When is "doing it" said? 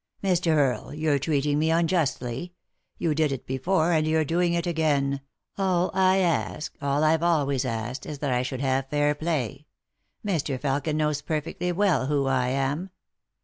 4.25-4.65